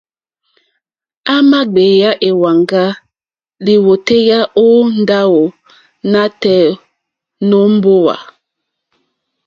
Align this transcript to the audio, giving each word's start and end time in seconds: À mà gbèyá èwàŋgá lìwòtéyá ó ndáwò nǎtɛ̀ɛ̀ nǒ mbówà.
À 1.33 1.35
mà 1.49 1.59
gbèyá 1.73 2.09
èwàŋgá 2.27 2.85
lìwòtéyá 3.65 4.39
ó 4.65 4.67
ndáwò 4.99 5.43
nǎtɛ̀ɛ̀ 6.11 6.79
nǒ 7.49 7.59
mbówà. 7.73 8.15